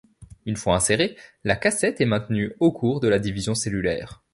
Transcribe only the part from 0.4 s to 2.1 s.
Une fois insérée, la cassette est